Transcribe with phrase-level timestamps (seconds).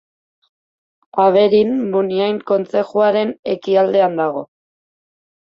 [1.23, 4.45] Aberin Muniain kontzejuaren ekialdean dago.